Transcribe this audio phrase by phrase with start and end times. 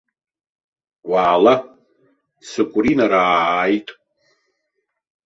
[1.09, 1.53] Уаала,
[2.47, 3.87] цыкәринараа ааит.